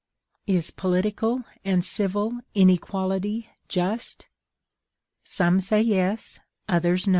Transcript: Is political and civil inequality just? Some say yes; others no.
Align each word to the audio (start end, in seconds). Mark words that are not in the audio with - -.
Is 0.47 0.71
political 0.71 1.43
and 1.63 1.85
civil 1.85 2.39
inequality 2.55 3.49
just? 3.67 4.25
Some 5.23 5.59
say 5.61 5.81
yes; 5.83 6.39
others 6.67 7.05
no. 7.05 7.09